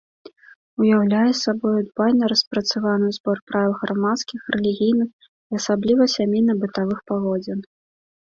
[0.83, 7.59] Уяўляе сабою дбайна распрацаваны збор правіл грамадскіх, рэлігійных і асабліва сямейна-бытавых паводзін.